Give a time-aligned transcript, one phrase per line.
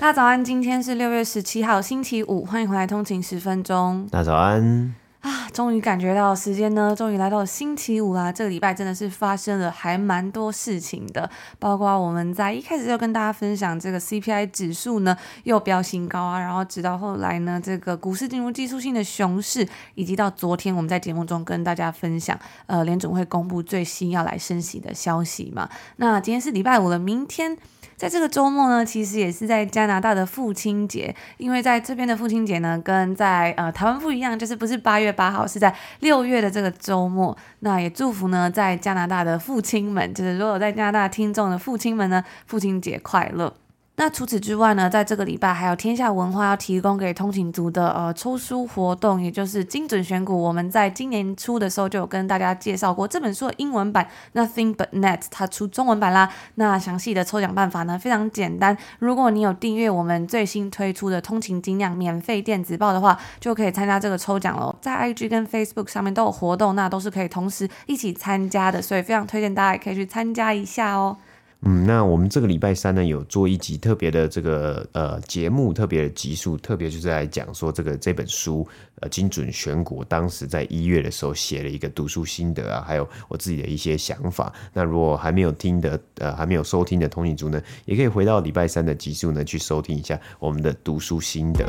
[0.00, 4.06] 大家早安，今天是六月十七号，星期五，欢迎回来通勤十分钟。
[4.08, 8.30] 大家早安啊，终于感觉到时间呢，终于来到了星期五啦。
[8.30, 19.66] 这个礼拜真的是发生了还蛮多事情的，包括我们在一开始就跟大家分享这个 CPI 指数呢又飙新高啊，然后直到后来呢，这个股市进入技术性的熊市，
[19.96, 25.68] 以及到昨天我们在节目中跟大家分享，呃，联总会公布最新要来升息的消息嘛。
[25.96, 27.58] 那今天是礼拜五了，明天。
[27.96, 37.36] 在这个周末呢，其实也是在加拿大的父亲节，因为在这边的父亲节呢，跟在呃台湾不一样，就是不是八月八号，是在六月的这个周末。
[37.60, 43.54] 那也祝福呢，在加拿大的父亲们，就是如果在加拿大听众的父亲们呢，父亲节快乐。
[44.00, 50.40] 那除此之外呢，在这个礼拜还有天下文化要提供给通勤族的呃抽书活动，也就是精准选股。
[50.40, 56.30] 我们在今年初的时候就有跟大家介绍过这本书的英文版，Nothing But Net，它出中文版啦。
[56.54, 64.72] 那详细的抽奖办法呢，非常简单，如果你有订阅我们最新推出的通勤精酿免费电子报的话，就可以参加这个抽奖喽。
[64.80, 71.16] 在 IG 跟 Facebook 上面都有活动，那都是可以同时一起参加的，所以非常推荐大家也可以去参加一下哦。
[71.62, 78.64] 嗯，那我们这个礼拜三呢，有做一集特别的这个呃节目，特别的集数，特别就是来讲说这个这本书
[79.00, 84.52] 呃精准选股，当时在一月的时候写了一个读书心得啊，还有我自己的一些想法。
[84.72, 91.66] 那如果还没有听的呃还没有收听的通勤族呢，也可以回到礼拜三的集数呢去收听一下我们的读书心得。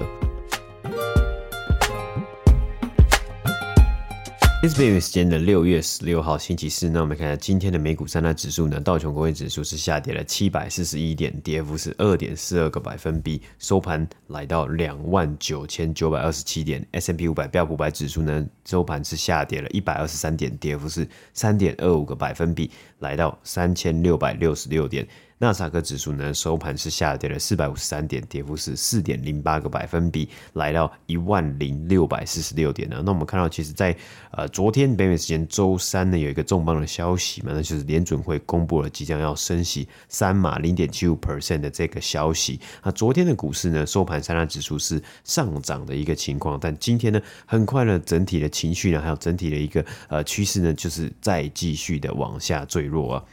[4.61, 6.89] 这是北美时间的六月十六号星期四。
[6.89, 16.85] 那我们看一下今天的美股三大指数呢，道琼工业指数是下跌了七百四十一点，跌幅是二点四二个百分比，收盘来到两万九千九百二十七点。
[16.91, 25.07] S&P 五百标普五百指数呢，收盘是下跌了一百二十三点，跌幅是三点二五个百分比，来到三千六百六十六点。
[25.41, 33.01] 纳斯达克指数呢，收盘是下跌了四百五十三点，跌幅是四点零八个百分比，来到一万零六百四十六点呢。
[33.05, 33.95] 那我们看到，其实在
[34.31, 42.59] 呃昨天北美时间周三呢，有一个重磅的消息嘛，那就是联准会公布了即将要升息三码零点七五 percent 的这个消息。
[42.83, 53.23] 那昨天的股市呢，收盘三大指数是上涨的一个情况，但今天呢，很快呢，整体的情绪呢，还有整体的一个呃趋势呢，就是再继续的往下坠落啊。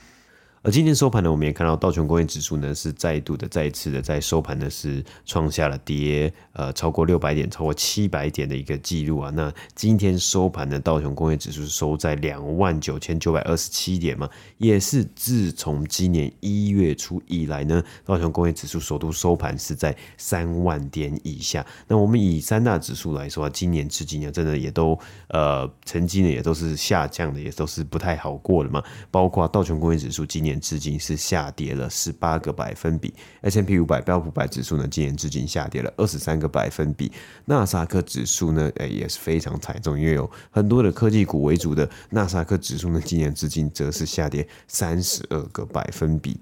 [0.66, 9.30] 而今天收盘呢，我们也看到道琼工业指数呢是再度的、再一次的在收盘呢是创下了跌呃超过六百点、超过七百点的一个记录啊。
[9.30, 14.28] 那今天收盘的道琼工业指数收在两万九千九百二十七点嘛，
[14.58, 21.64] 也是自从今年一月初以来呢，道琼工业指数首度收盘是在三万点以下。
[21.86, 24.98] 那我们以三大指数来说啊，今年至今呢，真的也都
[25.28, 28.82] 呃成绩呢也都是下降的，也都是不太好过的嘛。
[29.12, 30.55] 包括道琼工业指数今年。
[30.60, 33.12] 至今是下跌了十八个百分比
[33.42, 37.10] ，S M P 五百标普百指数呢，今年至今下跌了二十三个百分比，
[37.44, 46.38] 纳斯克指数呢，哎也是非常惨重，因为有很多的科技股为主的纳斯克指数呢，今年至今则是下跌三十二个百分比。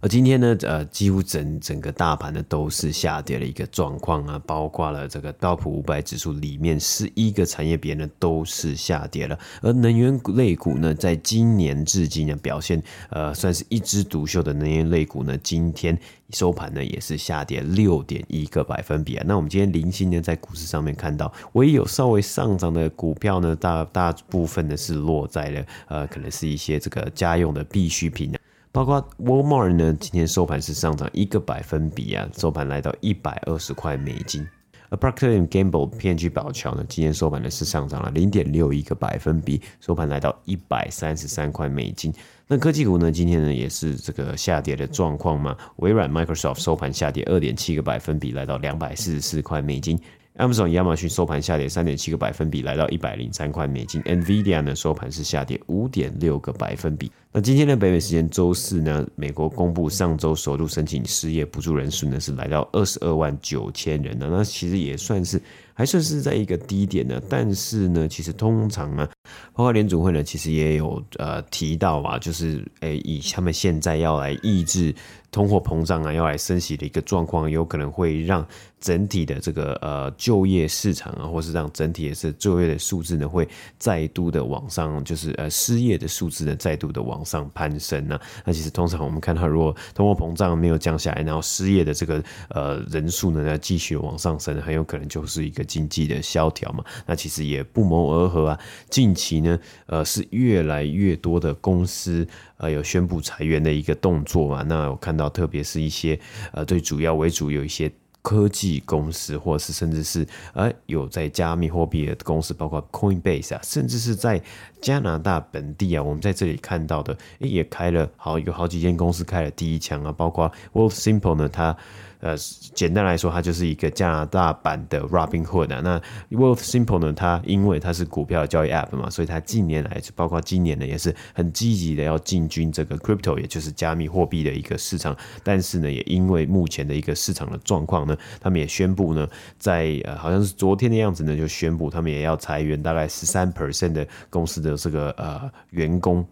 [0.00, 9.38] 而今天呢，呃，几乎整整个大盘呢都是下跌的一个状况啊，包括了这个道普五百指数里面十一个产业别呢都是下跌了。
[9.62, 15.98] 而能源类股呢，在今年至今呢表现呃算是一枝独秀的能源类股呢，今天
[16.30, 19.24] 收盘呢也是下跌六点一个百分比啊。
[19.26, 28.38] 那我们今天零星呢在股市上面看到，唯一有稍微上涨的股票呢，大大部分呢是落在了呃可能是一些这个家用的必需品啊。
[28.76, 34.46] 包括 Walmart 呢，今天收盘是上涨一个百分比啊，收盘来到一百二十块美金。
[34.90, 42.12] 而 Procter & Gamble P&G 宝桥呢，今天收盘呢是上涨了零点六一个百分比，收盘来到一百三十三块美金。
[42.46, 49.98] 那科技股呢，今天呢也是这个下跌的状况嘛，微软 Microsoft 收盘下跌二点七个百分比，来到两百四十四块美金。
[50.38, 54.02] Amazon 亚马逊收盘下跌三点七个百分比，来到一百零三块美金。
[54.02, 57.10] NVIDIA 呢收盘是下跌五点六个百分比。
[57.32, 65.40] 那今天的北美时间周四呢，美国公布上周首度申请失业补助人数呢是来到二十二万九千人呢，那其实也算是
[65.72, 67.20] 还算是在一个低点呢。
[67.30, 69.08] 但是呢，其实通常呢，
[69.54, 74.94] 包括联准会呢，其实也有呃提到啊，就是诶，以他们现在要来抑制。
[75.32, 78.46] 通货膨胀啊，要来升息的一个状况，有可能会让
[78.80, 83.46] 整体的这个呃就业市场啊，或是让整体的是就业的数字呢，会
[83.78, 88.18] 再度的往上，就是呃失业的数字呢，再度的往上攀升呢。
[88.44, 96.82] 那其实通常我们看到，如果通货膨胀没有降下来，然后失业的这个呃人数呢，要继续往上升，很有可能就是一个经济的萧条嘛。
[97.06, 98.58] 那其实也不谋而合啊。
[98.90, 102.26] 近期呢，呃是越来越多的公司
[102.56, 104.62] 呃有宣布裁员的一个动作嘛。
[104.62, 105.26] 那我看到。
[105.36, 106.18] 特别是一些
[106.52, 107.92] 呃，最主要为主有一些
[108.26, 114.42] 科技公司，或者是甚至是呃有在加密货币的公司，包括 Coinbase 啊，甚至是在
[114.80, 121.76] 加拿大本地啊，我们在这里看到的，也开了好有好几间公司开了第一枪啊，包括 World Simple 呢，它。
[122.20, 122.36] 呃，
[122.74, 125.80] 简单来说，它就是一个加拿大版的 Robinhood 啊。
[125.82, 135.16] 那 Wealthsimple 呢，它因为它是股票交易 App 嘛，所以它近年来，包括今年呢，也是很积极的要进军这个 Crypto，也就是加密货币的一个市场。
[135.42, 139.28] 但是呢，也因为目前的一个市场的状况呢，他们也宣布呢，
[139.58, 146.26] 在呃好像是昨天的样子呢，就宣布他们也要裁员大概十三 percent 的公司的这个呃员工。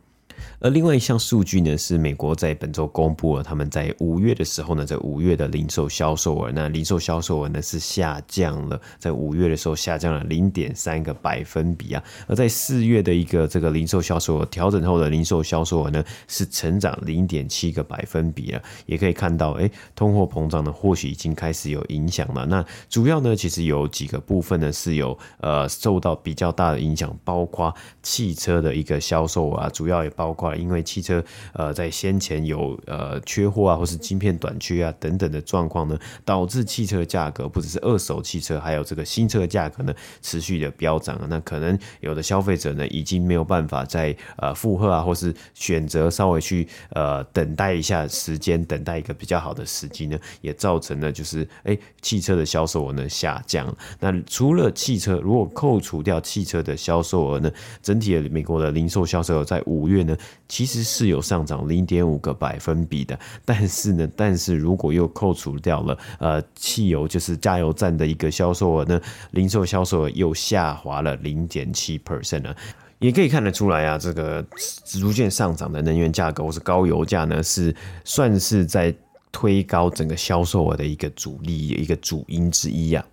[0.60, 22.44] 而另外一项数据呢，是美国在本周公布了，他们在五月的时候呢，在五月的零售销售额，那零售销售额呢是下降了，在五月的时候下降了零点三个百分比啊，而在四月的一个这个零售销售额调整后的零售销售额呢是成长零点七个百分比啊，也可以看到，哎，通货膨胀呢或许已经开始有影响了。
[22.46, 30.34] 那主要呢，其实有几个部分呢是有呃受到比较大的影响，包括汽车的一个销售啊，主要也包。
[30.34, 41.26] 括因为汽车呃在先前有呃缺货啊，或是晶片短缺啊等等的状况呢，导致汽车价格不只是二手汽车，还有这个新车的价格呢持续的飙涨啊。
[41.30, 53.74] 那可能有的消费者呢已经没有办法再呃负荷啊，或是选择稍微去呃等待一下时间，等待一个比较好的时机呢，也造成了就是哎汽车的销售额呢下降。
[54.00, 57.52] 那除了汽车，如果扣除掉汽车的销售额呢，
[57.82, 60.16] 整体的美国的零售销售额在五月呢。
[60.48, 69.00] 其实是有上涨零点五个百分比的，但是呢，但是如果又扣除掉了呃汽油，就是加油站的一个销售额呢，
[69.32, 72.54] 零售销售额又下滑了零点七 percent 呢，
[72.98, 74.44] 也可以看得出来啊，这个
[74.84, 78.94] 逐渐上涨的能源价格或是高油价呢，是算是在
[79.32, 83.04] 推高整个销售额的一个主力一个主因之一啊。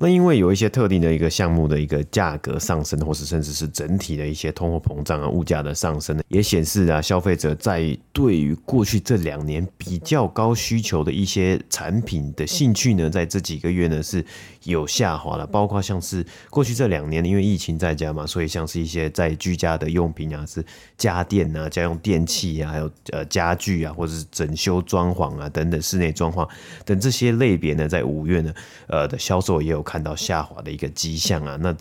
[0.00, 14.24] 那因为有一些特定的一个项目的一个价格上升，或是甚至是整体的一些通货膨胀啊、物价的上升呢，也显示啊，消费者在对于过去这两年比较高需求的一些产品的兴趣呢，在这几个月呢是
[14.62, 15.44] 有下滑了。
[15.44, 20.64] 包括像是过去这两年因为疫情在家嘛，所以像是一些在居家的用品啊，是
[20.96, 26.48] 家电啊、家用电器啊，还有呃家具啊，或者是整修装潢啊等等室内装潢
[26.84, 28.54] 等这些类别呢，在五月呢，
[28.86, 29.84] 呃的销售也有。
[29.88, 31.74] 看到下滑的一个迹象啊，那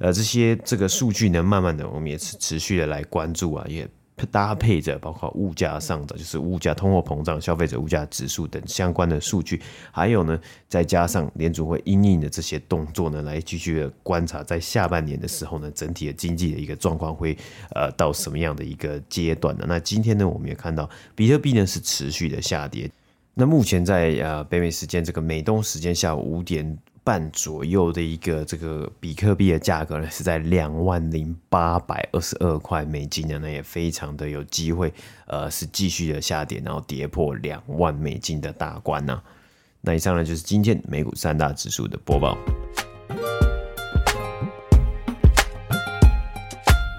[0.00, 3.88] 呃这些这个数据呢，慢慢的我们也是持续的来关注啊，也
[4.32, 9.62] 搭配着包括物价上涨，就是物价、通货膨胀、消费者物价指数等相关的数据，
[9.92, 10.36] 还有呢
[10.68, 17.36] 再加上联储会因应的这些动作呢，来继续的观察，在下半年的时候呢，整体的经济的一个状况会
[17.76, 19.64] 呃到什么样的一个阶段呢？
[19.68, 22.90] 那今天呢，我们也看到比特币呢是持续的下跌，
[23.34, 26.76] 那目前在呃北美时间这个美东时间下午五点。
[27.04, 34.92] 半左右的一个这个比特币的价格呢，是在两万零八百二十二块美金的，那也非常的有机会，
[35.26, 39.20] 呃，是继续的下跌，然后跌破两万美金的大关呢、
[39.80, 42.38] 那以上呢就是今天美股三大指数的播报。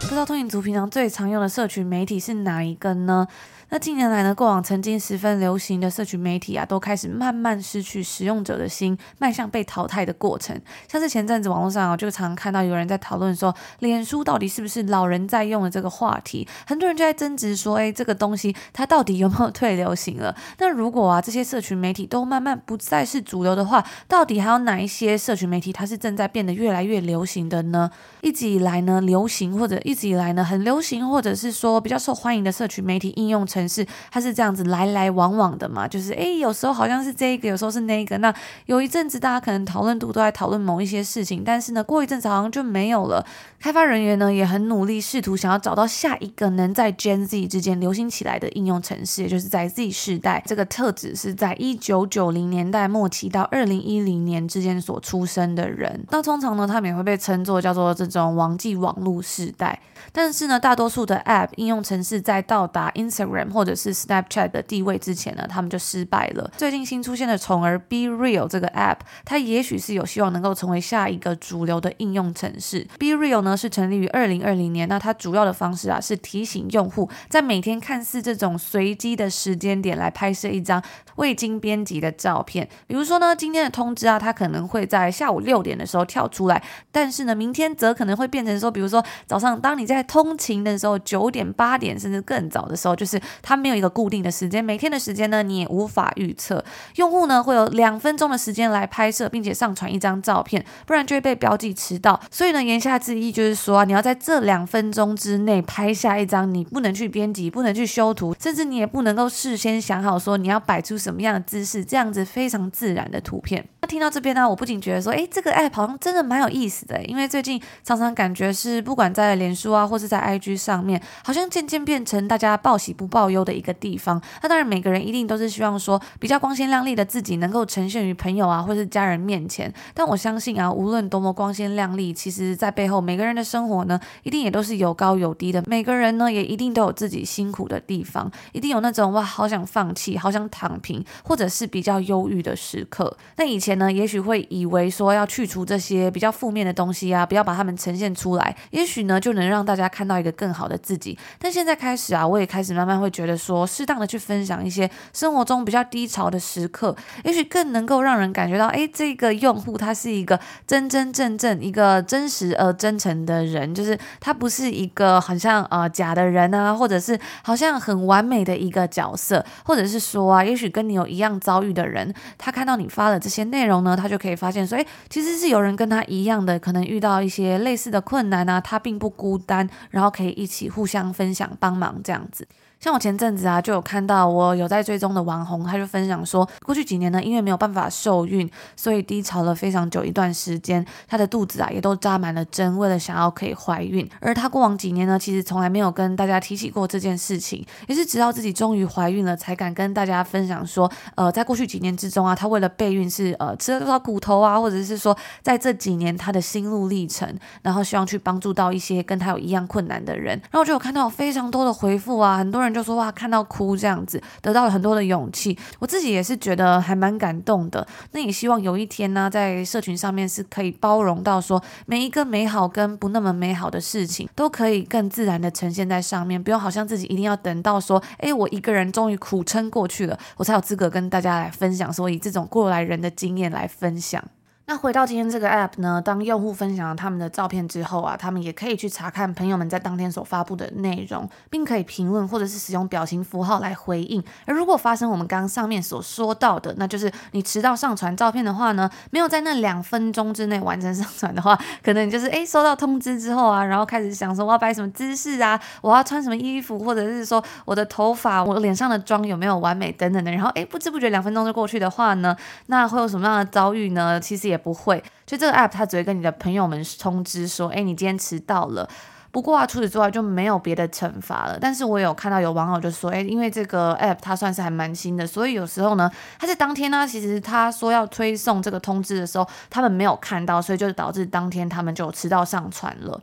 [0.01, 3.27] 不知道通勤族平常最常用的社群媒体是哪一个呢？
[3.69, 10.59] 那近年来呢，过往曾经十分流行的社群媒体啊，都开始慢慢失去使用者的心，迈向被淘汰的过程。
[10.87, 20.35] 像是前阵子网络上啊，就常看到有人在讨论说，脸书到底是不是老人在用的这个话题，很多人就在争执说，哎，这个东西它到底有没有退流行了？
[20.59, 27.89] 那如果啊，这些社群媒体都慢慢不再是主流的话，到底还有哪一些社群媒体它是正在变得越来越流行的呢？
[28.21, 38.17] 一直以来呢，流行或者一直以来呢，很流行或者是说比较受欢迎的社群媒体应用程是它是这样子来来往往的嘛，就是诶，有时候好像是这个，有时候是那个。
[38.19, 38.33] 那
[38.65, 43.25] 有一阵子大家可能讨论度都在讨论某一些事情，但是呢，过一阵子好像就没有了。
[43.59, 50.43] 开发人员呢也很努力，试图想要找到下一个能在 Gen Z 之间流行起来的应用程式，也就是在 Z 世代。
[50.45, 56.05] 这个特指是在一九九零年代末期到二零一零年之间所出生的人。
[56.09, 59.79] 那通常呢，他们也会被称作叫做这种网际网络世代。
[60.11, 66.51] 但是呢，大多数的 App 应用程式在到达 Instagram 或者是 Snapchat 的地位之前呢，他们就失败了。
[66.57, 72.87] 最近新出现的宠儿 BeReal 这个 App，它也许是有希望能够成为下一个主流的应用程式。
[72.99, 80.81] BeReal 呢是成立于二零二零年，那它主要的方式啊是提醒用户在每天看似这种随机的时间点来拍摄一张
[81.15, 82.67] 未经编辑的照片。
[82.87, 96.63] 比如说呢，今天的通知啊，它可能会在下午六点的时候跳出来，但是呢，明天则可能会变成说，比如说早上当你在通勤的时候，九点、八点甚至更早的时候，就是它没有一个固定的时间，每天的时间呢你也无法预测。
[96.95, 102.19] 用户呢会有两分钟的时间来拍摄，并且上传一张照片，不然就会被标记迟到。
[102.29, 113.65] 所以呢，言下之意就是说啊，你要在这两分钟之内拍下一张你不能去编辑、不能去修图，甚至你也不能够事先想好说你要摆出什么样的姿势，这样子非常自然的图片。
[113.81, 124.21] 那听到这边呢，我不仅觉得说，诶，这个 app 好像真的蛮有意思的，因为最近常常感觉是不管在脸书啊，或是在 IG 上面，好像渐渐变成大家报喜不报忧的一个地方。
[124.41, 129.71] 那当然，每个人一定都是希望说比较光鲜亮丽的自己能够呈现于朋友啊，或是家人面前。
[129.93, 135.63] 但我相信啊，无论多么光鲜亮丽，其实在背后每个人的生活呢，一定也都是有高有低的。
[135.67, 143.15] 每个人呢，也一定都有自己辛苦的地方，一定有那种哇，好想放弃，好想躺平，或者是比较忧郁的时刻。
[143.37, 151.17] 那以前呢，也许会以为说要去除这些比较负面的东西啊，不要把它们呈现出来，也许呢，就能让大家看到一个更好的自己。
[151.39, 156.93] 但现在开始啊，我也开始慢慢会觉得说，适当的去分享一些生活中比较低潮的时刻，
[157.23, 182.47] 也许更能够让人感觉到，哎，这个用户他是一个真真正正一个真实而真诚的人，就是他不是一个好像呃假的人啊，或者是好像很完美的一个角色，或者是说啊，也许跟你有一样遭遇的人，他看到你发的这些内容呢，他就可以发现说，哎，其实是有人跟他一样的，可能遇到一些类似的困难啊，他并不孤单，然后可以一起互相分享帮忙这样子。
[182.83, 194.05] 像我前阵子啊，就有看到我有在追踪的网红，他就分享说，过去几年呢，因为没有办法受孕，所以低潮了非常久一段时间，他的肚子啊也都扎满了针，为了想要可以怀孕。
[194.19, 210.37] 而他过往几年呢，其实从来没有跟大家提起过这件事情，也是直到自己终于怀孕了，才敢跟大家分享说，呃，在过去几年之中啊，他为了备孕是呃吃了多少苦头啊，或者是说在这几年他的心路历程，然后希望去帮助到一些跟他有一样困难的人。
[210.51, 212.72] 然后我就有看到非常多的回复啊，很多人。
[212.73, 215.57] 就说哇，看到哭这样子，得到了很多的勇气。
[215.79, 217.85] 我自己也是觉得还蛮感动的。
[218.11, 234.23] 那也希望有一天呢，在社群上面是可以包容到说，每一个美好跟不那么美好的事情，都可以更自然的呈现在上面，不用好像自己一定要等到说，哎，我一个人终于苦撑过去了，我才有资格跟大家来分享，说以这种过来人的经验来分享。
[234.65, 244.23] 那回到今天这个 app 呢，当用户分享了他们的照片之后啊，他们也可以去查看朋友们在当天所发布的内容，并可以评论或者是使用表情符号来回应。
[244.45, 262.33] 而如果发生我们刚刚上面所说到的，那就是你迟到上传照片的话呢，没有在那两分钟之内完成上传的话，可能你就是诶收到通知之后啊，然后开始想说我要摆什么姿势啊，我要穿什么衣服，或者是说我的头发、我脸上的妆有没有完美等等的，然后诶不知不觉两分钟就过去的话呢，
[262.67, 264.17] 那会有什么样的遭遇呢？
[264.17, 264.52] 其实也。
[264.53, 268.87] 也不会，就这个 app，它只会跟你的朋友们通知说，哎，你今天迟到了。
[269.33, 271.57] 不过啊，除此之外就没有别的惩罚了。
[271.59, 283.19] 但是我有看到有网友就说，哎，因为这个 app 它算是还蛮新的，所以有时候呢，它在当天呢，其实他说要推送这个通知的时候，他们没有看到，所以就导致当天他们就迟到上传了。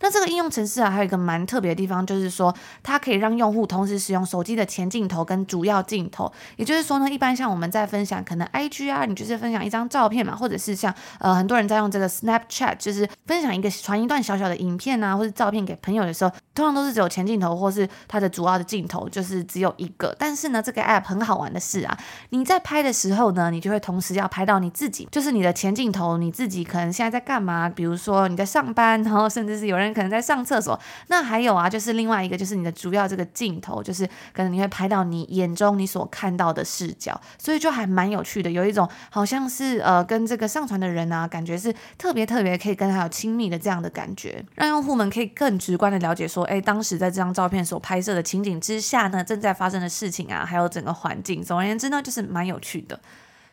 [0.00, 6.30] 那这个应用程式啊，还有一个蛮特别的地方，就是说它可以让用户同时使用手机的前镜头跟主要镜头。
[6.56, 20.14] 也就是说呢，一般像我们在分享可能 IG 啊，你就是分享一张照片嘛，或者是像呃很多人在用这个 Snapchat，就是分享一个传一段小小的影片啊，或者照片给朋友的时候，通常都是只有前镜头或是它的主要的镜头，就是只有一个。
[20.18, 21.96] 但是呢，这个 App 很好玩的是啊，
[22.28, 27.68] 你在拍的时候呢，你就会同时要拍到你自己，就是你的前镜头，你自己可能现在在干嘛？
[27.68, 29.94] 比如说你在上班，然后甚至是有人。
[29.94, 45.43] 可能在上厕所，那还有啊，就是另外一个，就是你的主要这个镜头，就是可能你会拍到你眼中你所看到的视角，所以就还蛮有趣的，有一种好像是呃跟这个上传的人啊，感觉是特别特别可以跟他有亲密的这样的感觉，让用户们可以更。
[45.44, 52.98] 可很直观的了解说，哎，当时在这张照片所拍摄的情景之下呢，正在发生的事情啊，还有整个环境，总而言之呢，就是蛮有趣的。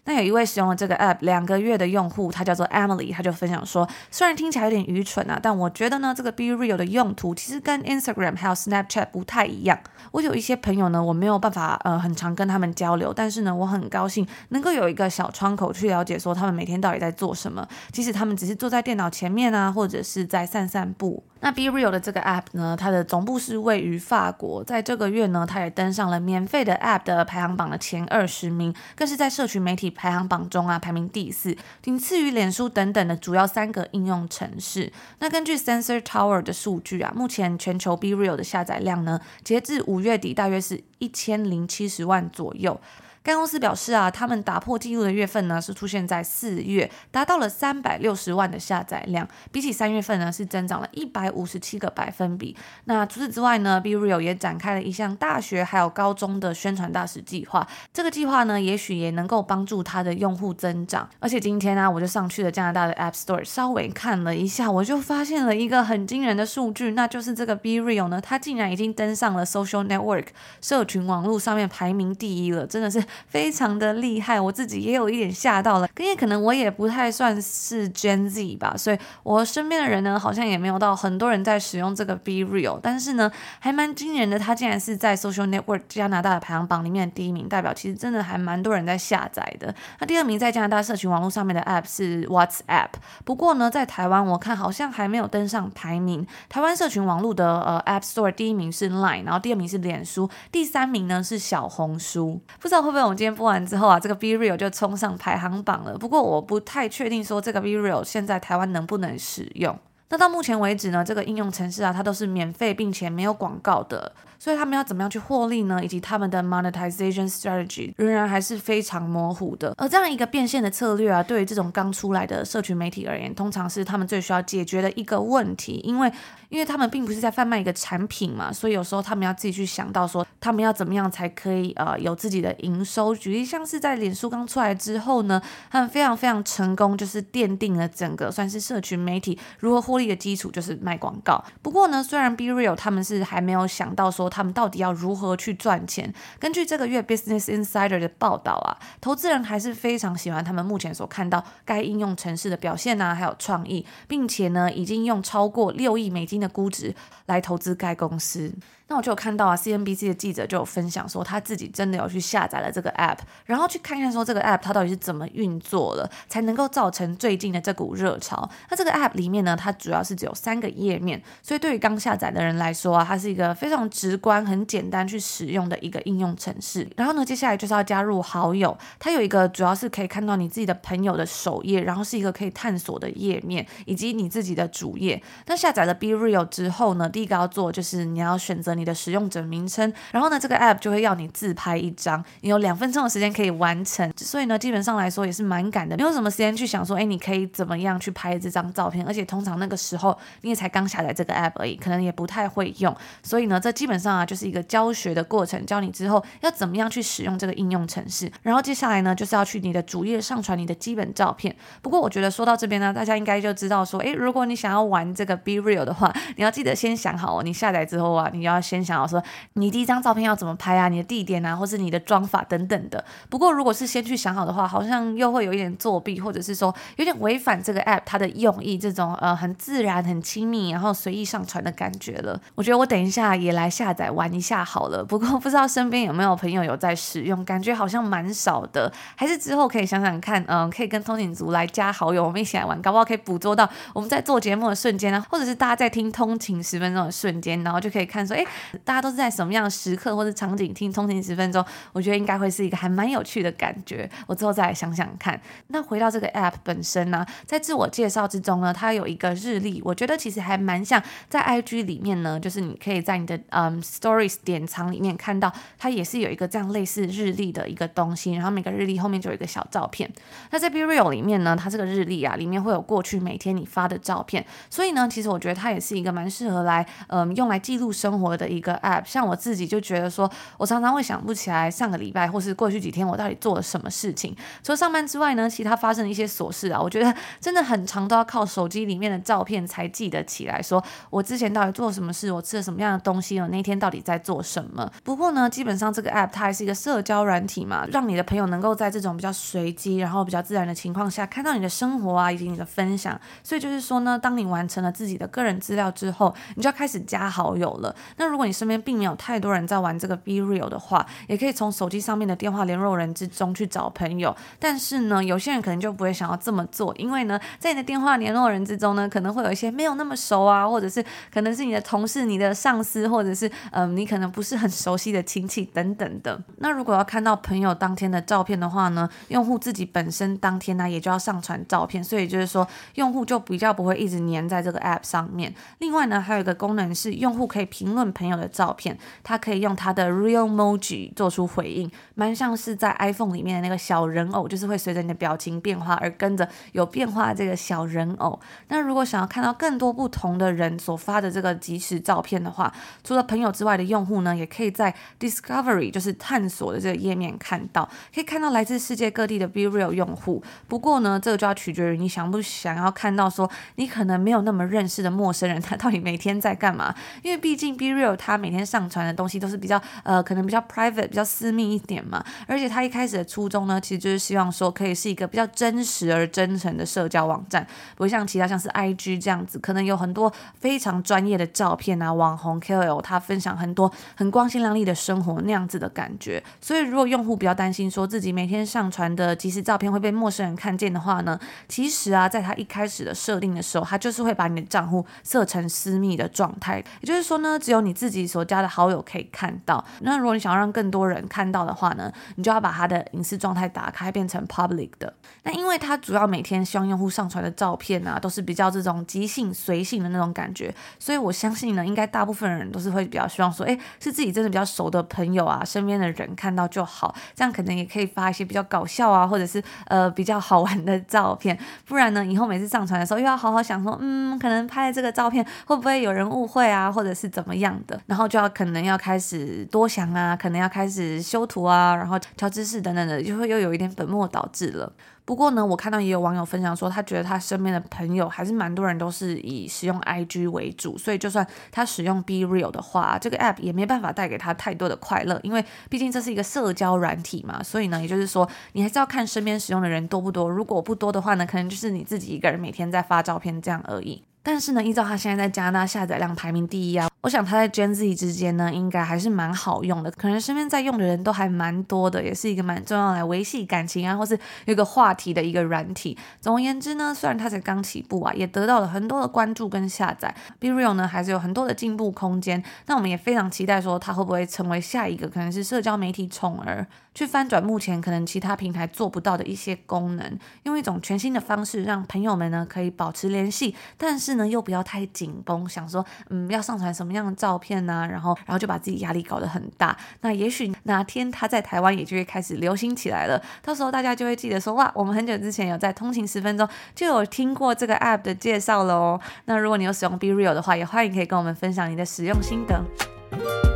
[0.05, 9.77] 那有一位使用了这个 app 两个月的用户，他叫做 Emily，他就分享说，虽然听起来有点愚蠢啊，但我觉得呢，这个 Be Real 的用途其实跟 Instagram 还有 Snapchat 不太一样。
[10.11, 21.23] 我有一些朋友呢，我没有办法呃很常跟他们交流，但是呢，我很高兴能够有一个小窗口去了解说他们每天到底在做什么，即使他们只是坐在电脑前面啊，或者是在散散步。
[21.41, 34.93] 那 Be Real 的这个 app 呢，它的总部是位于法国，在这个月呢，它也登上了免费的 app 的排行榜的前二十名，更是在社群媒体排行榜中啊排名第四，仅次于脸书等等的主要三个应用程式。
[35.17, 42.79] 那根据 Sensor Tower 的数据啊，目前全球 Be Real 的下载量呢，截至五月底大约是一千零七十万左右。
[43.23, 52.57] 该公司表示啊，他们打破纪录的月份呢是出现在四月，达到了三百六十万的下载量，比起三月份呢是增长了一百五十七个百分比。
[52.85, 57.67] 那除此之外呢，Be Real 也展开了一项大学还有高中的宣传大使计划。
[57.93, 61.07] 这个计划呢，也许也能够帮助它的用户增长。
[61.19, 70.25] 而且今天呢、我就上去了加拿大的 App Store，稍微看了一下，我就发现了一个很惊人的数据，那就是这个 Be Real 呢，它竟然已经登上了 Social Network
[70.59, 73.03] 社群网络上面排名第一了，真的是。
[73.27, 89.73] 非常的厉害，我自己也有一点吓到了，因为可能我也不太算是 Gen Z 吧，所以我身边的人呢，好像也没有到很多人在使用这个 Be Real，但是呢，还蛮惊人的，它竟然是在 Social Network 加拿大的排行榜里面的第一名，代表其实真的还蛮多人在下载的。
[89.99, 92.89] 那第二名在加拿大社群网络上面的 App 是 WhatsApp，
[93.25, 96.25] 不过呢，在台湾我看好像还没有登上排名。
[96.49, 105.97] 台湾社群网络的呃 App Store 第一名是 Line，然后第二名是脸书，第三名呢是小红书，不知道会不会我们今天播完之后啊，这个 B Real 就冲上排行榜了。
[105.97, 109.77] 不过我不太确定说这个 B Real 现在台湾能不能使用。
[110.09, 114.11] 那到目前为止呢，这个应用程式啊，它都是免费并且没有广告的。
[114.41, 115.85] 所以他们要怎么样去获利呢？
[115.85, 119.71] 以及他们的 monetization strategy 仍然还是非常模糊的。
[119.77, 125.79] 而这样一个变现的策略啊，对于这种刚出来的社群媒体而言，通常是他们最需要解决的一个问题。
[125.83, 126.11] 因为，
[126.49, 133.15] 因为他们并不是在贩卖一个产品嘛，所以有时候他们要自己去想到说，他们要怎么样才可以呃有自己的营收。
[133.15, 141.43] 举例像是在脸书刚出来之后呢，他们非常非常成功，就是奠定了整个算是社群媒体如何获利的基础，就是卖广告。
[141.61, 144.30] 不过呢，虽然 Be Real 他们是还没有想到说。
[144.31, 146.11] 他们到底要如何去赚钱？
[146.39, 158.51] 根据这个月 Business Insider 的报道啊，投资人还是非常喜欢他们目前所看到该应用程式的表现啊，还有创意，并且呢，已经用超过六亿美金的估值来投资该公司。
[158.91, 168.49] 那我就有看到啊，CNBC 的记者就有分享说，他自己真的有去下载了这个 app，然后去看看说这个 app 它到底是怎么运作了，才能够造成最近的这股热潮。
[168.69, 176.85] 那这个 app 里面呢，它主要是只有三个页面，所以对于刚下载的人来说啊，它是一个非常直观、很简单去使用的一个应用程式。
[176.97, 185.23] 然后呢，接下来就是要加入好友，它有一个主要是可以看到你自己的朋友的首页，然后是一个可以探索的页面，以及你自己的主页。
[185.45, 188.80] 那下载了 Be Real 之后呢，第一个要做就是你要选择你。
[188.81, 211.55] 你的使用者名称，然后呢，这个 app 就会要你自拍一张，你有两分钟的时间可以完成，所以呢，基本上来说也是蛮赶的，没有什么时间去想说，哎，你可以怎么样去拍这张照片，而且通常那个时候你也才刚下载这个 app 而已，可能也不太会用，所以呢，这基本上啊就是一个教学的过程，教你之后要怎么样去使用这个应用程式，然后接下来呢就是要去你的主页上传你的基本照片。
[211.83, 218.61] 不过我觉得说到这边呢，大家应该就知道说，哎，如果你想要玩这个 Be Real 的话，你要记得先想好哦，你下载之后啊，你要。
[218.71, 219.21] 先想要说，
[219.53, 220.87] 你第一张照片要怎么拍啊？
[220.87, 223.03] 你的地点啊，或是你的妆发等等的。
[223.29, 232.39] 不过，如果是先去想好的话，好像又会有一点作弊，或者是说有点违反这个 app 它的用意，这种呃很自然、很亲密，然后随意上传的感觉了。
[232.55, 235.03] 我觉得我等一下也来下载玩一下好了。
[235.03, 238.89] 不过不知道身边有没有朋友有在使用，感觉好像蛮少的。
[239.17, 248.45] 还是之后可以想想看，嗯，可以跟通勤族来加好友，我们一起来玩，搞不好可以捕捉到我们在做节目的瞬间啊，或者是大家在听通勤十分钟的瞬间，然后就可以看说，哎。
[248.83, 251.63] 大家都是在什么样的时刻或者场景听通勤十分钟？
[251.93, 254.09] 我觉得应该会是一个还蛮有趣的感觉。
[254.27, 255.39] 我之后再来想想看。
[255.67, 268.33] 那回到这个 app 本身呢，在自我介绍之中呢，它有一个日历，我觉得其实还蛮像在 IG 里面呢，就是你可以在你的嗯 Stories 典藏里面看到，它也是有一个这样类似日历的一个东西。
[268.33, 270.11] 然后每个日历后面就有一个小照片。
[270.51, 274.45] 那在 Be Real 里面呢，它这个日历啊，里面会有过去每天你发的照片。
[274.69, 279.03] 所以呢，其实我觉得它也是一个蛮适合来嗯用来记录生活的的一个 app。
[279.05, 284.35] 像我自己就觉得说，我常常会想不起来上个礼拜或是过去几天我到底做了什么事情。
[284.63, 294.91] 除了上班之外呢，其他发生的一些琐事啊，我觉得真的很常都要靠手机里面的照片才记得起来，说我之前到底做什么事，我吃了什么样的东西，我那天到底在做什么。
[295.03, 303.19] 不过呢，基本上这个 app 它还是一个社交软体嘛，让你的朋友能够在这种比较随机，然后比较自然的情况下看到你的生活啊，以及你的分享。
[303.43, 307.95] 所以就是说呢，当你完成了自己的个人资料之后，你就要开始加好友了。
[308.17, 314.35] 那如果你身边并没有太多人在玩这个 BeReal 的话，也可以从手机上面的电话联络人之中去找朋友。
[314.57, 326.41] 但是呢，有些人可能就不会想要这么做，因为呢，在你的电话联络人之中呢，可能会有一些没有那么熟啊，或者是可能是你的同事、你的上司，或者是嗯、你可能不是很熟悉的亲戚等等的。
[326.57, 335.53] 那如果要看到朋友当天的照片的话呢，用户自己本身当天呢、也就要上传照片，所以就是说用户就比较不会一直黏在这个 app 上面。
[335.79, 348.39] 另外呢，还有一个功能是用户可以评论朋友的照片，他可以用他的 Realmoji 做出回应，蛮像是在 iPhone 里面的那个小人偶，就是会随着你的表情变化而跟着有变化这个小人偶。
[348.67, 352.71] 那如果想要看到更多不同的人所发的这个即时照片的话，
[353.03, 360.43] 除了朋友之外的用户呢，也可以在 Discovery 就是探索的这个页面看到，可以看到来自世界各地的 BeReal 用户。
[360.67, 366.93] 不过呢，这个就要取决于你想不想要看到说你可能没有那么认识的陌生人，他到底每天在干嘛？
[367.23, 372.23] 因为毕竟 BReal 他每天上传的东西都是比较呃，可能比较 private、比较私密一点嘛。
[372.47, 386.43] 而且他一开始的初衷呢，其实就是希望说可以是一个比较真实而真诚的社交网站，不会像其他像是 IG 这样子，可能有很多非常专业的照片啊，网红 KOL 他分享很多很光鲜亮丽的生活那样子的感觉。
[386.59, 399.85] 所以如果用户比较担心说自己每天上传的即时照片会被陌生人看见的话呢，其实啊，在他一开始的设定的时候，他就是会把你的账户设成私密的状态，也就是说呢，只有你自己所加的好友可以看到。
[399.99, 405.13] 那如果你想要让更多人看到的话呢，你就要把他的隐私状态打开，变成 public 的。
[405.43, 421.55] 那因为他主要每天希望用户上传的照片啊，都是比较这种即兴随性的那种感觉，所以我相信呢，应该大部分人都是会比较希望说，诶，是自己真的比较熟的朋友啊，身边的人看到就好，这样可能也可以发一些比较搞笑啊，或者是呃比较好玩的照片。
[421.85, 434.91] 不然呢，以后每次上传的时候又要好好想说，嗯，可能拍的这个照片会不会有人误会啊，或者是怎么样，然后就要可能要开始多想啊，可能要开始修图啊，然后调姿势等等的，就会又有一点本末倒置了。
[435.23, 447.61] 不过呢，我看到也有网友分享说，他觉得他身边的朋友还是蛮多人都是以使用 IG 为主，所以就算他使用 BeReal 的话，这个 app 也没办法带给他太多的快乐，因为毕竟这是一个社交软体嘛。
[447.61, 450.49] 所以呢，也就是说，你还是要看身边使用的人多不多。
[450.49, 454.23] 如果不多的话呢，可能就是你自己一个人每天在发照片这样而已。
[454.43, 460.09] 但是呢，依照他现在在加拿大下载量排名第一啊，我想他在 Gen Z 之间呢，应该还是蛮好用的。
[460.11, 466.17] 可能身边在用的人都还蛮多的，也是一个蛮重要来维系感情啊，或是有个话题的一个软体。
[466.39, 470.33] 总而言之呢，虽然他才刚起步啊，也得到了很多的关注跟下载。
[470.59, 472.63] BeReal 呢，还是有很多的进步空间。
[472.87, 489.97] 那我们也非常期待说，他会不会成为下一个可能是社交媒体宠儿，去翻转目前可能其他平台做不到的一些功能，用一种全新的方式让朋友们呢可以保持联系，但是呢又不要太紧绷，想说嗯要上传什么样的照片呢、然后然后就把自己压力搞得很大。
[490.21, 499.19] 那也许哪天他在台湾也就会开始流行起来了，到时候大家就会记得说哇，我们很久之前有在通勤十分钟就有听过这个 app 的介绍了哦。
[499.45, 503.70] 那如果你有使用 BeReal 的话，也欢迎可以跟我们分享你的使用心得。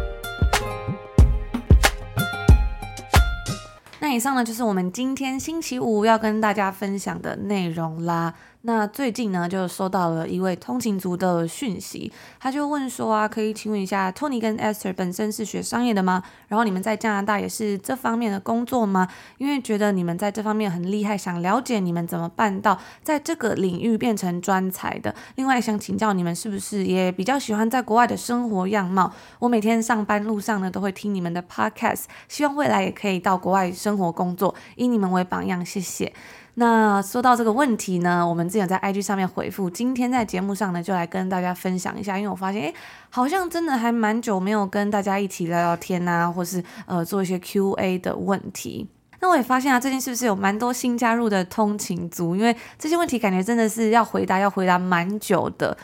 [4.15, 8.34] 以上呢，就是我们今天星期五要跟大家分享的内容啦。
[8.67, 16.23] 那最近呢，就收到了一位通勤族的讯息，他就问说啊，可以请问一下，Tony 跟 Esther 本身是学商业的吗？
[16.47, 19.08] 然后你们在加拿大也是这方面的工作吗？
[19.38, 25.13] 因为觉得你们在这方面很厉害，想了解你们怎么办到在这个领域变成专才的。
[25.36, 29.13] 另外想请教你们是不是也比较喜欢在国外的生活样貌？
[29.38, 36.12] 我每天上班路上呢，都会听你们的 Podcast，希望未来也可以到国外生活工作，以你们为榜样，谢谢。
[36.58, 42.74] 那说到这个问题呢，我们之前在 IG 上面回复，今天在节目上呢，就来跟大家分享一下，因为我发现，诶，
[43.10, 48.88] 好像真的还蛮久没有跟大家一起聊聊天啊，或是呃做一些 QA 的问题。
[49.20, 52.36] 那我也发现啊，最近是不是有蛮多新加入的通勤族？
[52.36, 55.78] 因为这些问题感觉真的是要回答，要回答蛮久的。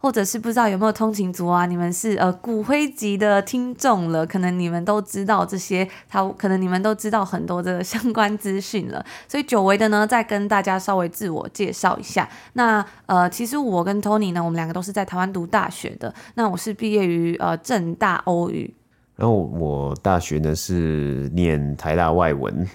[0.00, 1.66] 或者是不知道有没有通勤族啊？
[1.66, 9.04] 你们是呃骨灰级的听众了，可能你们都知道这些，他可能你们都知道很多的相关资讯了。
[9.26, 12.28] 所以久违的呢，再跟大家稍微自我介绍一下。
[12.52, 16.14] 那呃，其实我跟 Tony 呢，我们两个都是在台湾读大学的。
[16.34, 18.72] 那我是毕业于呃政大欧语，
[19.16, 22.66] 然后我大学呢是念台大外文。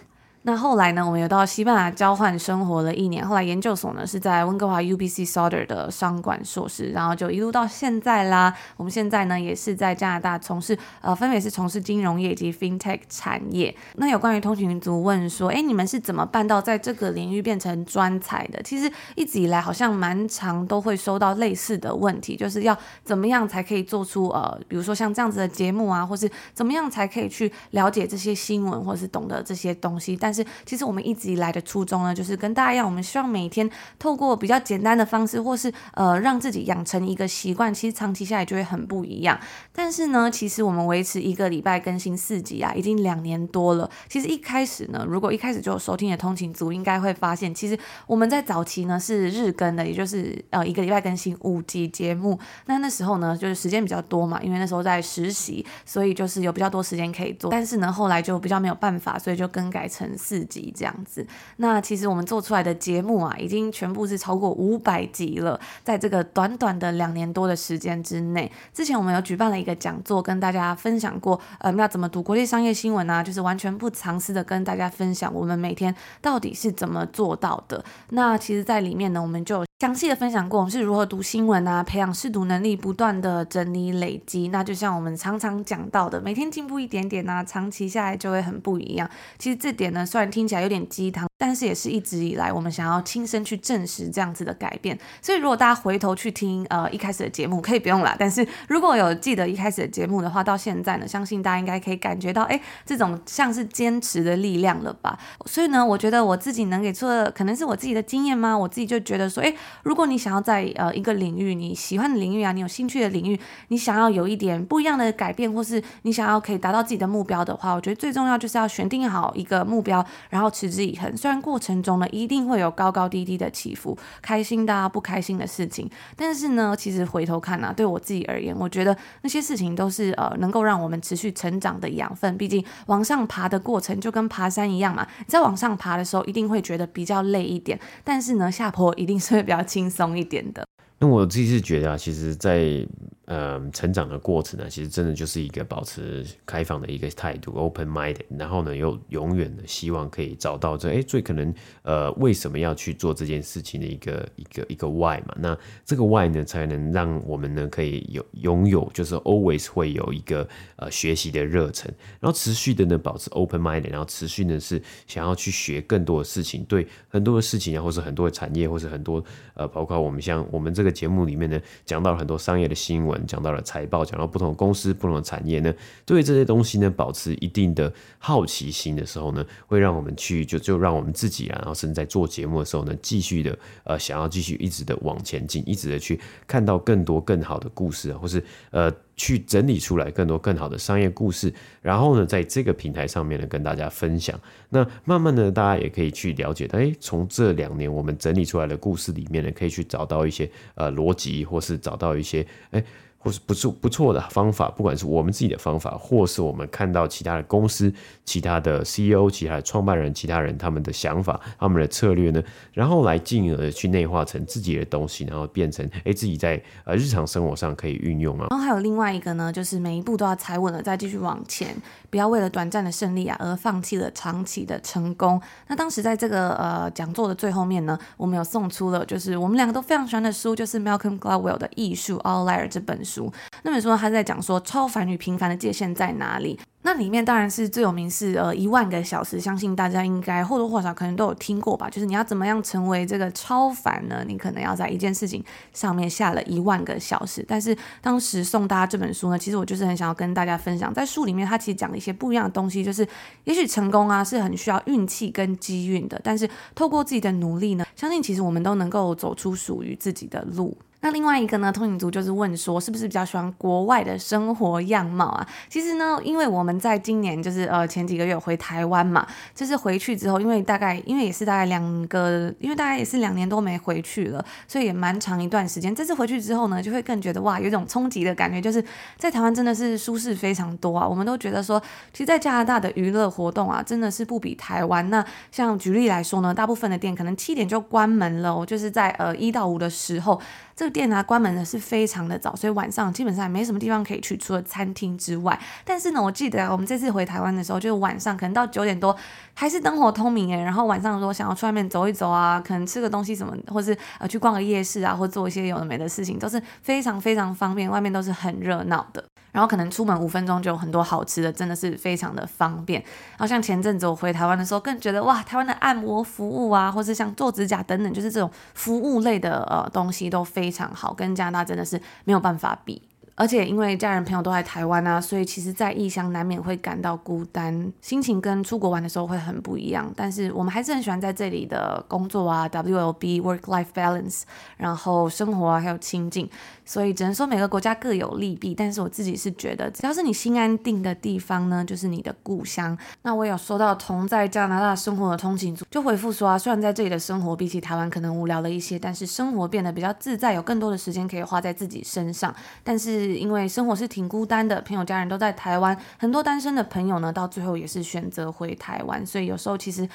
[0.45, 3.25] 那后来呢，我们有到西班牙交换生活了一年。
[3.25, 8.53] 后来研究所呢是在温哥华 UBC Sauder 的商管硕士，然后就一路到现在啦。
[8.75, 13.73] 我们现在呢也是在加拿大从事呃，分别是从事金融业以及 FinTech 产业。
[13.95, 18.61] 那有关于通勤族问说，哎，你们是怎么办到在这个领域变成专才的？
[18.63, 33.69] 其实一直以来好像蛮常都会收到类似的问题，就是要怎么样才可以做出呃，比如说像这样子的节目啊，或是怎么样才可以去了解这些新闻，或是懂得这些东西，但是其实我们一直以来的初衷呢，就是跟大家一样，我们希望每天
[33.99, 39.39] 透过比较简单的方式，或是呃让自己养成一个习惯，其实长期下来就会很不一样。
[39.71, 43.89] 但是呢，其实我们维持一个礼拜更新四集啊，已经两年多了。
[44.07, 52.39] 其实一开始呢，如果一开始就有收听的通勤族，应该会发现，其实我们在早期呢是日更的，也就是呃一个礼拜更新五集节目。
[52.65, 57.51] 那那时候呢，就是时间比较多嘛，因为那时候在实习，所以就是有比较多时间可以做。
[57.51, 60.71] 但是呢，后来就比较没有办法，所以就更改成四集。
[60.75, 61.25] 这样子，
[61.57, 65.59] 那其实我们做出来的节目啊，已经全部是超过五百集了。
[65.83, 77.83] 在这个短短的两年多的时间之内，之前我们有举办了一个讲座，跟大家分享过，呃，要怎么读国际商业新闻啊，就是完全不尝试的跟大家分享我们每天到底是怎么做到的。
[78.09, 84.47] 那其实，在里面呢，我们就详细的分享过我们是如何读新闻啊，培养试读能力，不断的整理累积。
[84.47, 89.09] 那就像我们常常讲到的，每天进步一点点啊，长期下来就会很不一样。
[89.37, 94.97] 其实这点呢，虽然听起来有点鸡汤，但是也是一直以来我们想要亲身去证实这样子的改变。
[95.21, 98.15] 所以如果大家回头去听呃一开始的节目，可以不用啦。
[98.17, 105.19] 但是如果有记得一开始的节目的话，到现在呢，相信大家应该可以感觉到，哎，这种像是坚持的力量了吧？
[105.45, 108.57] 所以呢，我觉得我自己能给出的，可能是我自己的经验吗？
[108.57, 109.53] 我自己就觉得说，哎。
[109.81, 121.15] 如果你想要在呃一个领域，你喜欢的领域啊，你有兴趣的领域，你想要有一点不一样的改变，或是你想要可以达到自己的目标的话，我觉得最重要就是要选定好一个目标，然后持之以恒。
[121.17, 132.37] 虽然过程中呢一定会有高高低低的起伏，开心的啊，不开心的事情，但是呢，其实回头看啊，对我自己而言，我觉得那些事情都是呃能够让我们持续成长的养分。
[132.37, 140.65] 毕竟往上爬的过程就跟爬山一样嘛，在往上爬的时候一定会觉得比较累一点，但是呢下坡一定是会比较轻松一点的。
[140.99, 142.85] 那我自己是觉得啊，其实，在
[143.25, 155.33] 呃，成长的过程呢，其实真的就是一个保持开放的一个态度，open minded），然后呢，又永远的希望可以找到这哎最可能呃为什么要去做这件事情的一个一个一个 why 嘛。
[155.39, 173.13] 那这个 why 呢，才能让我们呢可以有拥有，就是 always 会有一个呃学习的热忱，然后持续的呢保持 open mind，然后持续呢是想要去学更多的事情，对很多的事情，或是很多的产业，或是很多呃包括我们像我们这个节目里面呢讲到了很多商业的新闻。
[173.25, 175.73] 讲到了财报，讲到不同公司、不同的产业呢，
[176.05, 188.93] 对这些东西呢，保持一定的好奇心的时候呢，会让我们去就就让我们自己啊，然后甚至在做节目的时候呢，继续的呃想要继续一直的往前进，一直的去看到更多更好的故事啊，或是呃。
[189.15, 194.37] 去整理出来更多更好的商业故事，然后呢，在这个平台上面呢，跟大家分享。
[194.69, 202.83] 那慢慢的，大家也可以去了解到，哎，从这两年我们整理出来的故事里面呢，可以去找到一些呃逻辑，或是找到一些哎。
[203.23, 207.91] 或是不错不错的方法，不管是我们自己的方法，或是我们看到其他的公司、
[208.25, 218.47] 其他的 CEO、其他的创办人、其他人他们的想法、他们的策略呢，然后来进而去内化成自己的东西，然后变成哎自己在呃日常生活上可以运用啊。
[218.49, 221.73] 然后还有另外一个呢，就是每一步都要踩稳了再继续往前，
[222.09, 225.41] 不要为了短暂的胜利啊而放弃了长期的成功。
[225.67, 233.12] 那当时在这个呃讲座的最后面呢，我们有送出了就是我们两个都非常喜欢的书，就是 Malcolm Gladwell 的《艺术 Outlier》这本书。
[233.13, 233.31] 书
[233.63, 236.59] 那本书他在讲说超凡与平凡的界限在哪里？
[236.85, 241.89] 那里面当然是最有名是呃一万个小时，相信大家应该或多或少可能都有听过吧。
[241.89, 244.21] 就是你要怎么样成为这个超凡呢？
[244.27, 247.45] 你可能要在一件事情上面下了一万个小时。
[247.47, 253.07] 但是当时送大家这本书呢，其实我就是很想要跟大家分享，在书里面他其实讲了一些不一样的东西，就是
[253.45, 260.77] 也许成功啊是很需要运气跟机运的，但是透过自己的努力呢，相信其实我们都能够走出属于自己的路。
[261.03, 265.45] 那另外一个呢，通勤族就是问说，是不是比较喜欢国外的生活样貌啊？
[265.67, 275.93] 其实呢，因为我们在今年就是呃前几个月回台湾嘛，就是回去之后，因为大概因为也是大概两个，因为大概也是两年多没回去了，所以也蛮长一段时间。
[275.93, 278.81] 这次回去之后呢，就会更觉得哇，有一种冲击的感觉，就是
[279.17, 281.05] 在台湾真的是舒适非常多啊。
[281.05, 281.77] 我们都觉得说，
[282.13, 285.09] 其实，在加拿大的娱乐活动啊，真的是不比台湾。
[285.09, 290.39] 那像举例来说呢，大部分的店可能七点就关门了，就是在呃一到五的时候。
[290.75, 295.59] 这个店呢、啊、关门的是非常的早，所以晚上基本上也没什么地方可以去，除了餐厅之外。
[295.85, 299.15] 但是呢，我记得我们这次回台湾的时候，就是晚上可能到九点多
[299.53, 300.63] 还是灯火通明诶。
[300.63, 309.23] 然后晚上如果想要去外面走一走啊，可能吃个东西什么，或是呃去逛个夜市啊，或做一些有的没的事情，都是非常非常方便，外面都是很热闹的。
[309.53, 313.01] 然后可能出门五分钟就有很多好吃的，真的是非常的方便。
[313.01, 323.01] 然后像前阵子我回台湾的时候，更觉得哇，台湾的按摩服务啊，或是像做指甲等等，就是这种服务类的呃东西都非常好，跟加拿大真的是没有办法比。
[323.35, 330.11] 而且因为家人朋友都在台湾啊，所以其实，在异乡难免会感到孤单，心情跟出国玩的时候会很不一样。
[330.15, 334.43] 但是我们还是很喜欢在这里的工作啊，WLB work life balance，
[334.77, 336.49] 然后生活啊，还有亲近。
[336.85, 338.75] 所以只能说每个国家各有利弊。
[338.75, 342.95] 但是我自己是觉得，只要是你心安定的地方呢，就是你的故乡。
[343.21, 352.53] 那我有收到同在加拿大生活的通勤族就回复说啊，虽然在这里的生活比起台湾可能无聊了一些，但是生活变得比较自在，有更多的时间可以花在自己身上。
[352.83, 359.25] 但是是因为生活是挺孤单的，朋友家人都在台湾，很多单身的朋友呢，到最后也是选择回台湾。
[359.25, 360.07] 所以有时候其实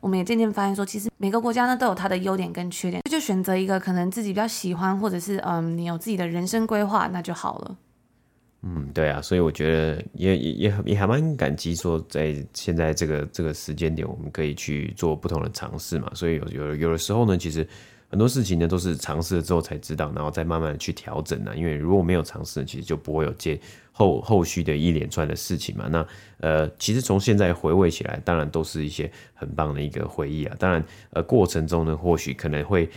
[0.00, 7.76] 我们也渐渐发现说，其实每个国家呢都有它的优点跟缺点，就选择一个可能自己比较喜欢，或者是嗯你有自己的人生规划，那就好了。
[8.62, 16.10] 嗯，对啊，所以我觉得也也也也还蛮感激说，在现在这个这个时间点，我们可以去做不同的尝试嘛。
[16.14, 17.66] 所以有有有的时候呢，其实。
[18.08, 21.52] 很多事情呢都是尝试了之后才知道，然后再慢慢的去调整呢。
[21.56, 23.60] 因为如果没有尝试，其实就不会有接
[23.92, 25.86] 后后续的一连串的事情嘛。
[25.90, 26.06] 那
[26.38, 30.56] 呃，其实从现在回味起来，当然都是一些很棒的一个回忆啊。
[30.58, 32.88] 当然，呃，过程中呢，或许可能会。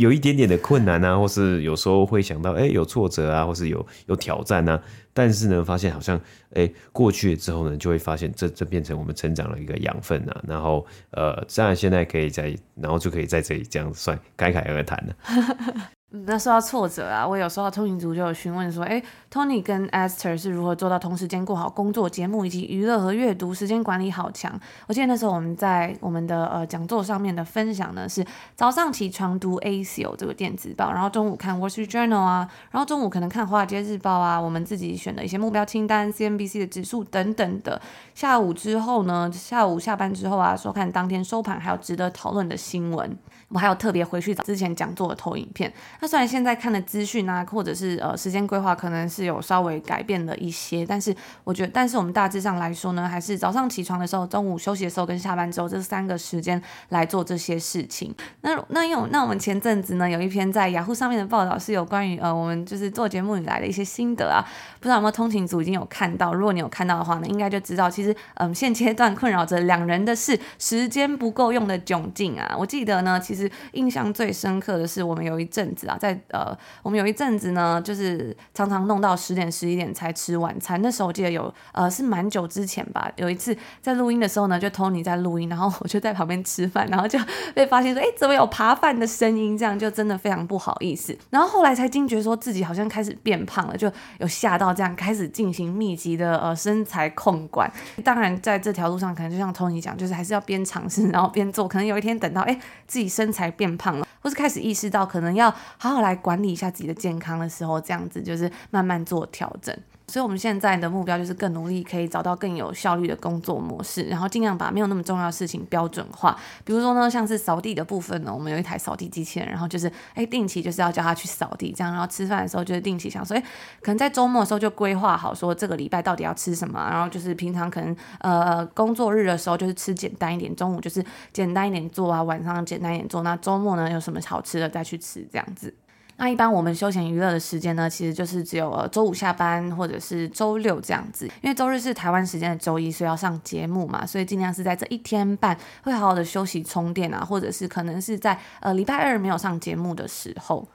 [0.00, 4.82] 有一点点的困难啊，或是有时候会想到，哎、有挫折啊，或是有有挑战啊，
[5.12, 6.16] 但是呢，发现好像，
[6.54, 15.90] 哎、欸，过去了之后呢，就会发现这这变成我们成长的一个养分啊，然后，呃，这样现在可以在，然后就可以在这里这样算侃侃而谈了。
[16.12, 24.58] 那说到挫折啊，我有时候通勤族就有询问说，哎，Tony 跟 Esther 是如何做到同时兼顾好工作、节目以及娱乐和阅读，时间管理好强？
[24.88, 37.80] 我记得那时候我们在我们的呃讲座上面的分享呢，是早上起床读 ACIO 这个电子报，然后中午看 Wall Street Journal 啊，然后中午可能看华尔街日报啊，我们自己选的一些目标清单、CNBC 的指数等等的。
[38.16, 43.16] 下午之后呢，下午下班之后啊，收看当天收盘还有值得讨论的新闻。
[43.50, 45.72] 我还有特别回去找之前讲座的投影片。
[46.00, 58.14] 那虽然现在看的资讯啊，或者是呃时间规划可能是有稍微改变了一些，但是我觉得，但是我们大致上来说呢，还是早上起床的时候、中午休息的时候跟下班之后这三个时间来做这些事情。
[58.42, 64.46] 那那因为那我们前阵子呢有一篇在雅虎上面的报道是有关于呃我们就是做节目以来的一些心得啊，
[64.78, 66.32] 不知道有没有通勤族已经有看到？
[66.32, 72.54] 如果你有看到的话呢，应该就知道其实嗯、现阶段困扰着两人的是时间不够用的窘境啊。
[72.56, 73.39] 我记得呢，其实。
[73.72, 80.80] 印象最深刻的是，我们有一阵子啊，在呃，我们有一阵子呢，就是常常弄到十点十一点才吃晚餐。
[80.82, 83.10] 那时候我记得有呃，是蛮久之前吧。
[83.16, 87.18] 有一次在录音的时候呢，就 Tony 在录音，然后我就在旁边吃饭，然后就
[87.54, 89.56] 被发现说，哎，怎么有扒饭的声音？
[89.56, 91.16] 这样就真的非常不好意思。
[91.30, 97.70] 然后后来才惊觉说自己好像开始变胖了，就有吓到这样开始进行密集的呃身材控管。
[98.04, 101.68] 当然在这条路上，可能就像 Tony 讲，就是还是要边尝试，然后边做。
[101.68, 109.76] 可能有一天等到哎自己身才变胖了，或是开始意识到可能要好好来管理一下自己的健康的时候，这样子就是慢慢做调整。
[110.10, 116.36] 所以，我们现在的目标就是更努力，可以找到更有效率的工作模式，然后尽量把没有那么重要的事情标准化。
[116.64, 121.92] 比如说呢，像是扫地的部分呢，我们有一台扫地机器人，然后就是哎，定期就是要叫他去扫地，这样。
[121.92, 123.40] 然后吃饭的时候就是定期想说，哎，
[123.80, 126.88] 可能在周末的时候就规划好，说这个礼拜到底要吃什么。
[126.90, 133.22] 然后就是平常可能呃工作日的时候就是吃简单一点，中午就是简单一点做啊，晚上简单一点做。
[133.22, 135.72] 那周末呢，有什么好吃的再去吃，这样子。
[136.20, 150.68] 那一般我们休闲娱乐的时间呢，其实就是只有呃周五下班或者是周六这样子，因为周日是台湾时间的周一，所以要上节目嘛，所以尽量是在这一天半会好好的休息充电啊，或者是可能是在呃礼拜二没有上节目的时候。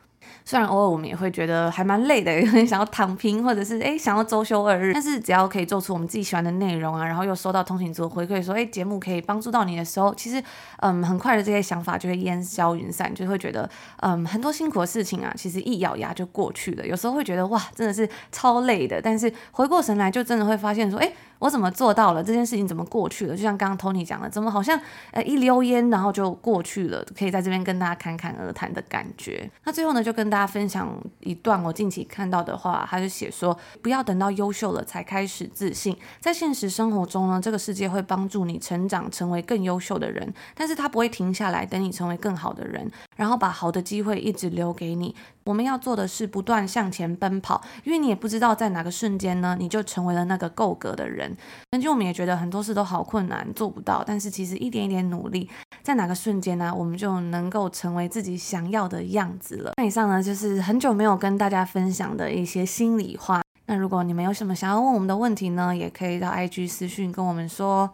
[0.43, 10.43] 虽然偶尔我们也会觉得还蛮累的，有点想要躺平，或者是诶想要周休二日，但是只要可以做出我们自己喜欢的内容啊，然后又收到通勤族回馈说诶节目可以帮助到你的时候，其实
[10.79, 13.69] 嗯很快的这些想法就会烟消云散，就会觉得
[14.01, 16.85] 嗯很多辛苦的事情啊，其实一咬牙就过去了。
[16.85, 22.67] 有时候会觉得哇真的是超累的，但是回过神来就真的会发现说诶我怎么做到了这件事情？
[22.67, 23.35] 怎么过去了？
[23.35, 24.79] 就像刚刚 Tony 讲的，怎么好像
[25.11, 27.05] 呃一溜烟，然后就过去了？
[27.17, 29.49] 可以在这边跟大家侃侃而谈的感觉。
[29.63, 35.95] 那最后呢，就跟大家分享一段我近期看到的话，他就写说：不要等到优秀了才开始自信。
[36.19, 45.15] 在现实生活中呢，这个世界会帮助你成长，成为更优秀的人，但是他不会停下来等你成为更好的人，然后把好的机会一直留给你。
[45.43, 51.24] 我们要做的是不断向前奔跑，因为你也不知道在哪个瞬间呢，你就成为了那个够格的人。
[51.71, 55.49] 曾经我们也觉得很多事都好困难，做不到，但是其实一点一点努力，
[55.83, 59.71] 在哪个瞬间呢，我们就能够成为自己想要的样子了。
[59.77, 63.41] 那以上呢，就是很久没有跟大家分享的一些心里话。
[63.67, 67.89] 那如果你们有什么想要问我们的问题呢，也可以到 IG 私讯跟我们说。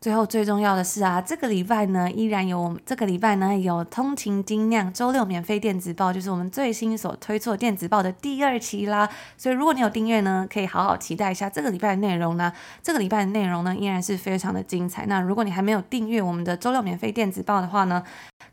[0.00, 9.08] 最后最重要的是啊，这个礼拜呢，依然有我们这个礼拜呢有通勤精酿周六免费电子报，就是我们最新所推出的电子报的第二期啦。
[9.36, 12.52] 所以如果你有订阅呢，可以好好期待一下这个礼拜的内容呢。
[12.80, 15.04] 这个礼拜的内容呢依然是非常的精彩。
[15.06, 18.04] 那如果你还没有订阅我们的周六免费电子报的话呢，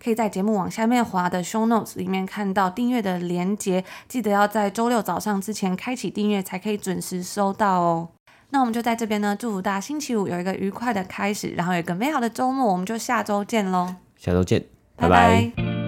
[0.04, 8.15] 可以在节目往下面滑的 show notes 里面看到订阅的连接，记得要在周六早上之前开启订阅才可以准时收到哦。
[8.56, 12.72] 那我们就在这边呢，祝福大家星期五有一个愉快的开始，然后有一个美好的周末。
[12.72, 13.96] 我们就下周见喽！
[14.16, 14.64] 下周见，
[14.96, 15.52] 拜拜。
[15.58, 15.85] 拜拜。